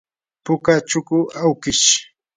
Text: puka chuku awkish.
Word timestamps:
puka 0.45 0.73
chuku 0.89 1.17
awkish. 1.41 1.85